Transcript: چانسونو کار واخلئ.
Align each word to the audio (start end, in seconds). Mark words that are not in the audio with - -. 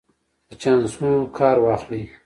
چانسونو 0.61 1.11
کار 1.37 1.57
واخلئ. 1.65 2.03